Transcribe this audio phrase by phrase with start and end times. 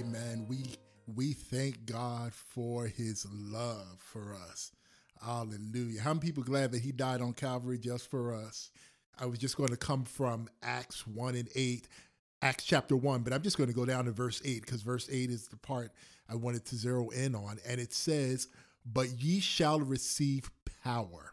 [0.00, 0.46] Amen.
[0.48, 0.64] We
[1.14, 4.72] we thank God for his love for us.
[5.22, 6.00] Hallelujah.
[6.00, 8.70] How many people glad that he died on Calvary just for us?
[9.18, 11.88] I was just going to come from Acts 1 and 8,
[12.40, 15.06] Acts chapter 1, but I'm just going to go down to verse 8 because verse
[15.12, 15.92] 8 is the part
[16.28, 17.58] I wanted to zero in on.
[17.66, 18.48] And it says,
[18.86, 20.50] But ye shall receive
[20.82, 21.32] power.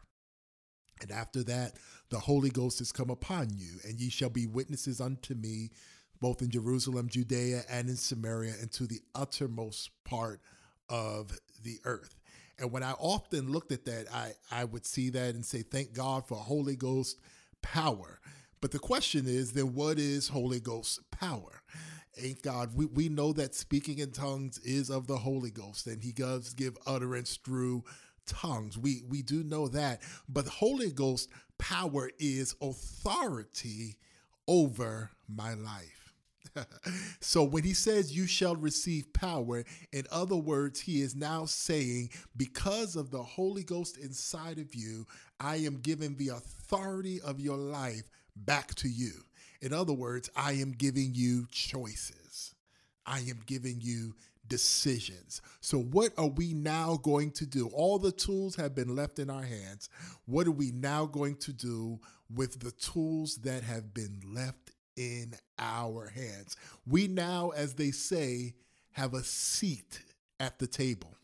[0.99, 1.73] And after that,
[2.09, 5.69] the Holy Ghost is come upon you, and ye shall be witnesses unto me
[6.19, 10.41] both in Jerusalem, Judea, and in Samaria, and to the uttermost part
[10.89, 12.15] of the earth.
[12.59, 15.93] And when I often looked at that, I, I would see that and say, Thank
[15.93, 17.19] God for Holy Ghost
[17.61, 18.19] power.
[18.61, 21.61] But the question is, then what is Holy Ghost power?
[22.19, 26.03] Ain't God, we, we know that speaking in tongues is of the Holy Ghost, and
[26.03, 27.83] He does give utterance through
[28.25, 28.77] tongues.
[28.77, 30.01] We we do know that.
[30.27, 33.97] But Holy Ghost power is authority
[34.47, 36.06] over my life.
[37.19, 42.09] so when he says you shall receive power, in other words, he is now saying,
[42.35, 45.05] because of the Holy Ghost inside of you,
[45.39, 49.11] I am giving the authority of your life back to you.
[49.61, 52.53] In other words, I am giving you choices.
[53.05, 54.13] I am giving you
[54.47, 55.41] decisions.
[55.61, 57.69] So, what are we now going to do?
[57.73, 59.89] All the tools have been left in our hands.
[60.25, 61.99] What are we now going to do
[62.33, 66.57] with the tools that have been left in our hands.
[66.85, 68.55] We now, as they say,
[68.91, 70.01] have a seat
[70.39, 71.15] at the table.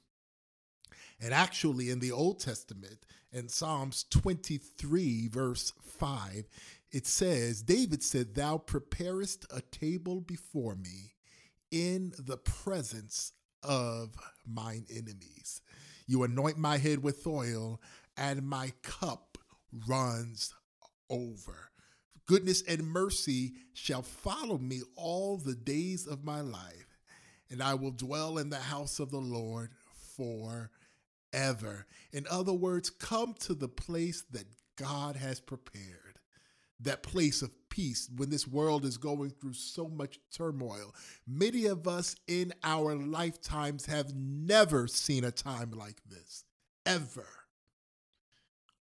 [1.20, 6.46] And actually, in the Old Testament, in Psalms 23, verse 5,
[6.92, 11.16] it says, David said, Thou preparest a table before me
[11.72, 13.32] in the presence
[13.64, 15.62] of mine enemies.
[16.06, 17.82] You anoint my head with oil,
[18.16, 19.38] and my cup
[19.88, 20.54] runs
[21.10, 21.72] over.
[22.26, 27.00] Goodness and mercy shall follow me all the days of my life,
[27.50, 29.72] and I will dwell in the house of the Lord
[30.16, 31.86] forever.
[32.14, 34.46] In other words, come to the place that
[34.78, 36.20] God has prepared,
[36.80, 40.96] that place of peace when this world is going through so much turmoil.
[41.28, 46.46] Many of us in our lifetimes have never seen a time like this,
[46.86, 47.28] ever.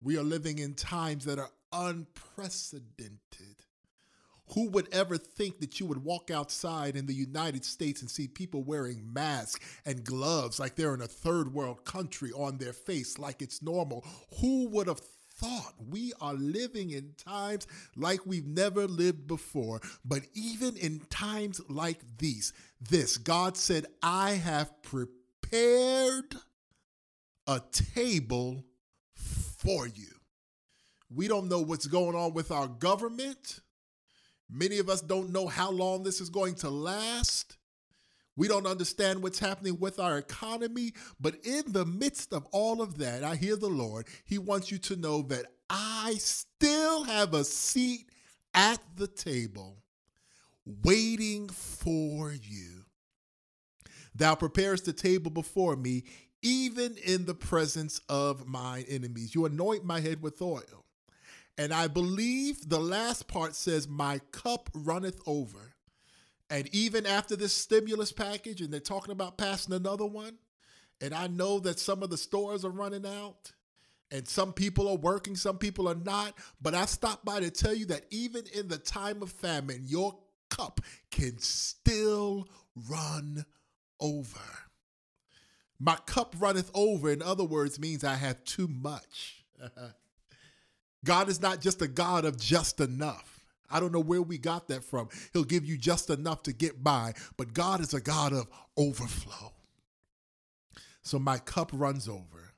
[0.03, 3.65] We are living in times that are unprecedented.
[4.53, 8.27] Who would ever think that you would walk outside in the United States and see
[8.27, 13.17] people wearing masks and gloves like they're in a third world country on their face
[13.17, 14.05] like it's normal?
[14.41, 17.65] Who would have thought we are living in times
[17.95, 19.79] like we've never lived before?
[20.03, 22.51] But even in times like these,
[22.81, 26.35] this, God said, I have prepared
[27.47, 28.65] a table
[29.13, 30.20] for you.
[31.13, 33.59] We don't know what's going on with our government.
[34.49, 37.57] Many of us don't know how long this is going to last.
[38.37, 40.93] We don't understand what's happening with our economy.
[41.19, 44.07] But in the midst of all of that, I hear the Lord.
[44.25, 48.09] He wants you to know that I still have a seat
[48.53, 49.83] at the table
[50.65, 52.85] waiting for you.
[54.15, 56.03] Thou preparest the table before me,
[56.41, 59.35] even in the presence of mine enemies.
[59.35, 60.85] You anoint my head with oil
[61.61, 65.75] and I believe the last part says, My cup runneth over.
[66.49, 70.39] And even after this stimulus package, and they're talking about passing another one,
[71.01, 73.51] and I know that some of the stores are running out,
[74.09, 76.33] and some people are working, some people are not.
[76.59, 80.17] But I stopped by to tell you that even in the time of famine, your
[80.49, 82.49] cup can still
[82.89, 83.45] run
[83.99, 84.39] over.
[85.79, 89.45] My cup runneth over, in other words, means I have too much.
[91.03, 93.41] God is not just a God of just enough.
[93.69, 95.09] I don't know where we got that from.
[95.33, 98.47] He'll give you just enough to get by, but God is a God of
[98.77, 99.53] overflow.
[101.01, 102.53] So my cup runs over.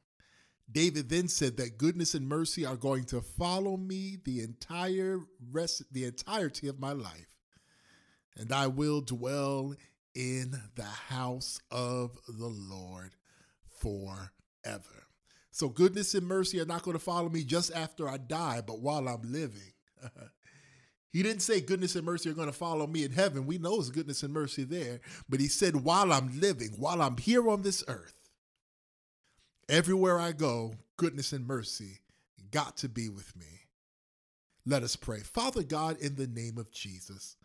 [0.72, 5.20] David then said that goodness and mercy are going to follow me the entire
[5.52, 7.28] rest the entirety of my life.
[8.38, 9.76] And I will dwell
[10.16, 13.16] in the house of the Lord
[13.80, 15.04] forever.
[15.54, 18.80] So goodness and mercy are not going to follow me just after I die, but
[18.80, 19.72] while I'm living.
[21.12, 23.46] he didn't say goodness and mercy are going to follow me in heaven.
[23.46, 27.18] We know it's goodness and mercy there, but he said while I'm living, while I'm
[27.18, 28.16] here on this earth,
[29.70, 32.00] everywhere I go, goodness and mercy
[32.50, 33.68] got to be with me.
[34.66, 35.20] Let us pray.
[35.20, 37.36] Father God, in the name of Jesus,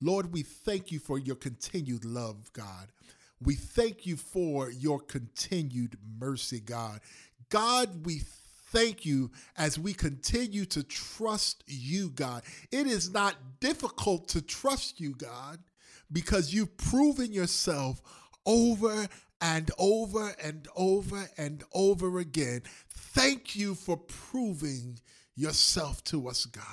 [0.00, 2.92] Lord, we thank you for your continued love, God.
[3.42, 7.00] We thank you for your continued mercy, God.
[7.48, 8.22] God, we
[8.72, 12.42] thank you as we continue to trust you, God.
[12.72, 15.58] It is not difficult to trust you, God,
[16.12, 18.02] because you've proven yourself
[18.44, 19.08] over
[19.40, 22.62] and over and over and over again.
[22.90, 24.98] Thank you for proving
[25.34, 26.64] yourself to us, God.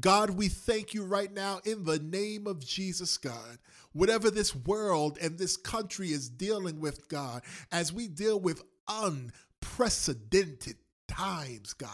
[0.00, 3.58] God, we thank you right now in the name of Jesus, God.
[3.92, 7.42] Whatever this world and this country is dealing with, God,
[7.72, 10.76] as we deal with unprecedented
[11.08, 11.90] times, God.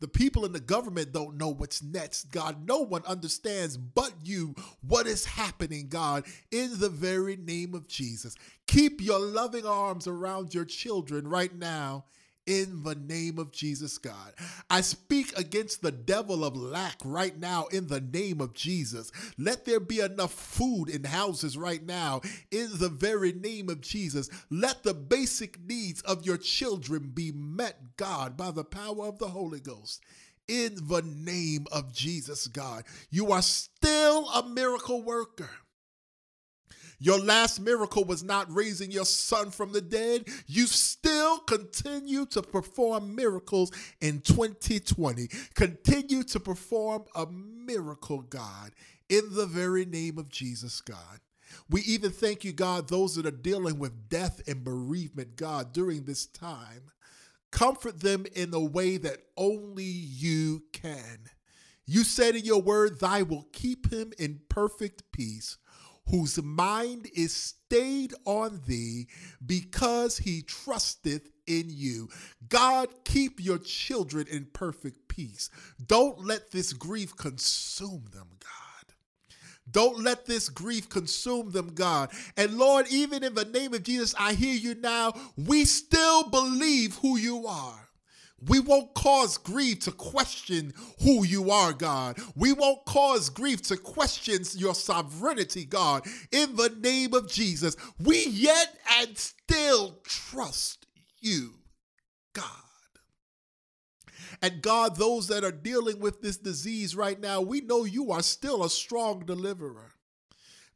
[0.00, 2.66] The people in the government don't know what's next, God.
[2.66, 8.36] No one understands but you what is happening, God, in the very name of Jesus.
[8.68, 12.04] Keep your loving arms around your children right now
[12.48, 14.32] in the name of Jesus, God.
[14.70, 19.12] I speak against the devil of lack right now in the name of Jesus.
[19.36, 24.30] Let there be enough food in houses right now in the very name of Jesus.
[24.48, 29.28] Let the basic needs of your children be met, God, by the power of the
[29.28, 30.02] Holy Ghost
[30.48, 32.84] in the name of Jesus, God.
[33.10, 35.50] You are still a miracle worker.
[37.00, 40.24] Your last miracle was not raising your son from the dead.
[40.46, 45.28] You still continue to perform miracles in 2020.
[45.54, 48.72] Continue to perform a miracle, God,
[49.08, 51.20] in the very name of Jesus, God.
[51.70, 56.04] We even thank you, God, those that are dealing with death and bereavement, God, during
[56.04, 56.90] this time.
[57.50, 61.20] Comfort them in a way that only you can.
[61.86, 65.56] You said in your word, Thy will keep him in perfect peace
[66.10, 69.08] whose mind is stayed on thee
[69.44, 72.08] because he trusteth in you.
[72.48, 75.50] God, keep your children in perfect peace.
[75.84, 78.94] Don't let this grief consume them, God.
[79.70, 82.10] Don't let this grief consume them, God.
[82.36, 85.12] And Lord, even in the name of Jesus, I hear you now.
[85.36, 87.87] We still believe who you are.
[88.46, 92.18] We won't cause grief to question who you are, God.
[92.36, 96.06] We won't cause grief to question your sovereignty, God.
[96.30, 100.86] In the name of Jesus, we yet and still trust
[101.20, 101.54] you,
[102.32, 102.44] God.
[104.40, 108.22] And God, those that are dealing with this disease right now, we know you are
[108.22, 109.94] still a strong deliverer.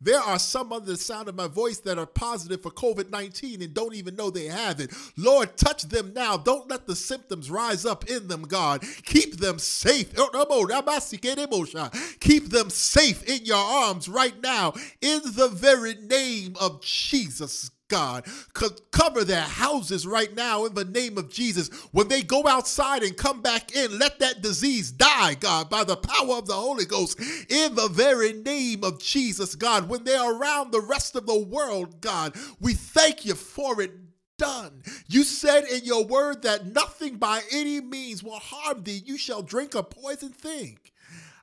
[0.02, 3.62] There are some under the sound of my voice that are positive for COVID 19
[3.62, 4.92] and don't even know they have it.
[5.16, 6.36] Lord, touch them now.
[6.36, 8.82] Don't let the symptoms rise up in them, God.
[9.04, 10.12] Keep them safe.
[10.16, 10.28] Oh,
[12.20, 18.24] Keep them safe in your arms right now in the very name of Jesus, God.
[18.90, 21.68] cover their houses right now in the name of Jesus.
[21.92, 25.96] When they go outside and come back in, let that disease die, God, by the
[25.96, 29.90] power of the Holy Ghost in the very name of Jesus, God.
[29.90, 33.92] When they're around the rest of the world, God, we thank you for it
[34.38, 34.82] done.
[35.06, 39.02] You said in your word that nothing by any means will harm thee.
[39.04, 40.78] You shall drink a poison thing,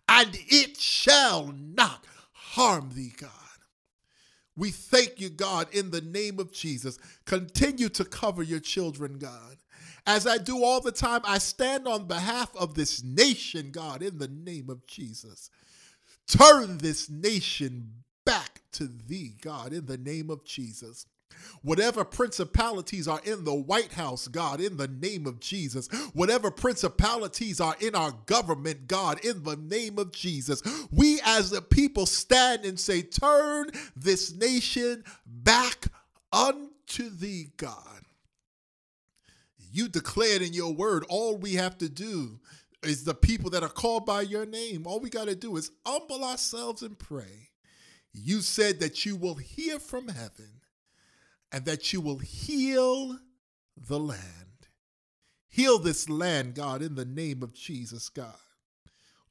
[0.07, 3.29] and it shall not harm thee, God.
[4.59, 6.99] We thank you, God, in the name of Jesus.
[7.25, 9.55] Continue to cover your children, God.
[10.05, 14.17] As I do all the time, I stand on behalf of this nation, God, in
[14.17, 15.49] the name of Jesus.
[16.27, 21.05] Turn this nation back to thee, God, in the name of Jesus.
[21.61, 25.87] Whatever principalities are in the White House, God, in the name of Jesus.
[26.13, 30.61] Whatever principalities are in our government, God, in the name of Jesus.
[30.91, 35.87] We as a people stand and say, Turn this nation back
[36.31, 37.75] unto thee, God.
[39.71, 42.39] You declared in your word, all we have to do
[42.83, 44.87] is the people that are called by your name.
[44.87, 47.49] All we got to do is humble ourselves and pray.
[48.13, 50.58] You said that you will hear from heaven
[51.51, 53.19] and that you will heal
[53.75, 54.21] the land.
[55.47, 58.35] Heal this land, God, in the name of Jesus, God.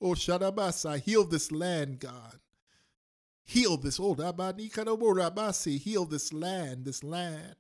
[0.01, 2.41] Oh, Shadabasa, heal this land, God.
[3.45, 7.55] Heal this, oh, Rabasi, heal this land, this land.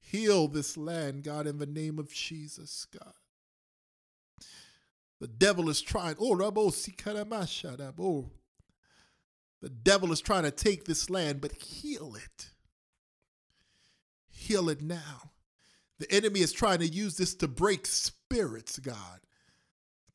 [0.00, 3.14] Heal this land, God, in the name of Jesus, God.
[5.20, 7.76] The devil is trying, oh, Rabo Sikaramasha,
[9.62, 12.53] the devil is trying to take this land, but heal it
[14.44, 15.32] heal it now.
[15.98, 19.20] The enemy is trying to use this to break spirits, God,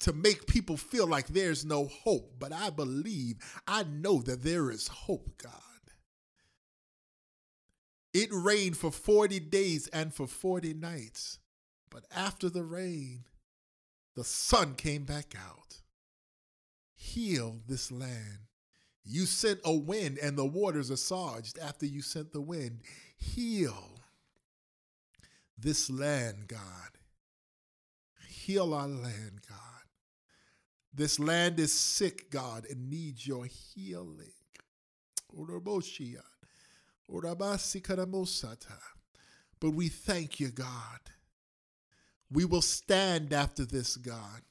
[0.02, 2.36] to make people feel like there's no hope.
[2.38, 5.54] But I believe, I know that there is hope, God.
[8.14, 11.40] It rained for 40 days and for 40 nights.
[11.90, 13.24] But after the rain,
[14.16, 15.82] the sun came back out.
[16.96, 18.48] Heal this land.
[19.04, 22.82] You sent a wind and the waters assuaged after you sent the wind.
[23.18, 23.99] Heal
[25.62, 26.60] this land, God.
[28.28, 29.58] Heal our land, God.
[30.94, 34.34] This land is sick, God, and needs your healing.
[39.60, 41.00] But we thank you, God.
[42.32, 44.42] We will stand after this, God.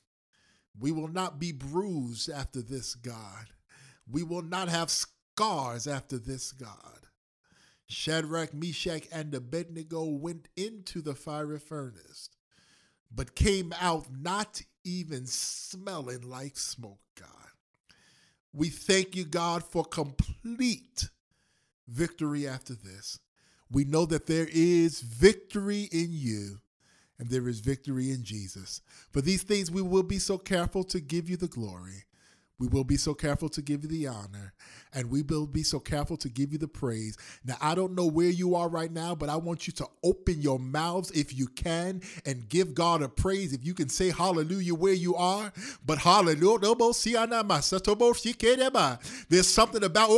[0.79, 3.47] We will not be bruised after this, God.
[4.11, 7.08] We will not have scars after this, God.
[7.89, 12.29] Shadrach, Meshach, and Abednego went into the fiery furnace,
[13.11, 17.29] but came out not even smelling like smoke, God.
[18.53, 21.09] We thank you, God, for complete
[21.87, 23.19] victory after this.
[23.71, 26.61] We know that there is victory in you
[27.19, 28.81] and there is victory in Jesus.
[29.11, 32.05] For these things, we will be so careful to give you the glory.
[32.59, 34.53] We will be so careful to give you the honor
[34.93, 37.17] and we will be so careful to give you the praise.
[37.45, 40.41] Now, I don't know where you are right now, but I want you to open
[40.41, 43.53] your mouths if you can and give God a praise.
[43.53, 45.53] If you can say hallelujah where you are,
[45.85, 46.39] but hallelujah,
[49.29, 50.09] there's something about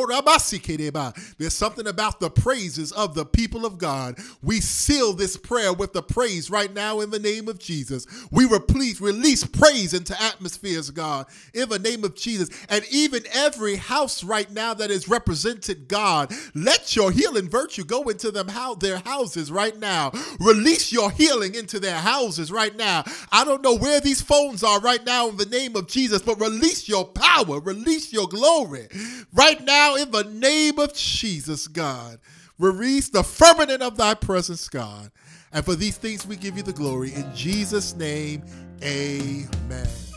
[1.39, 4.19] there's something about the praises of the people of God.
[4.43, 8.07] We seal this prayer with the praise right now in the name of Jesus.
[8.31, 12.30] We release praise into atmospheres, God, in the name of Jesus.
[12.69, 16.33] And even every house right now now that is represented, God.
[16.55, 20.13] Let your healing virtue go into them how their houses right now.
[20.39, 23.05] Release your healing into their houses right now.
[23.33, 26.39] I don't know where these phones are right now in the name of Jesus, but
[26.39, 28.87] release your power, release your glory
[29.33, 32.19] right now in the name of Jesus, God.
[32.59, 35.11] Release the firmament of thy presence, God.
[35.53, 37.15] And for these things we give you the glory.
[37.15, 38.45] In Jesus' name,
[38.83, 40.10] amen.